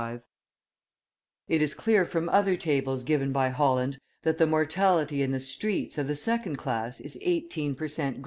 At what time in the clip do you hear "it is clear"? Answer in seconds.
1.47-2.07